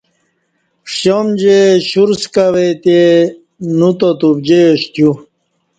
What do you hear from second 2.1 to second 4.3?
سکہ وےتہ نوتات